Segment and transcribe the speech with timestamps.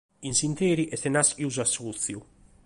[0.27, 2.19] In s’ìnteri est nàschidu s'assòtziu.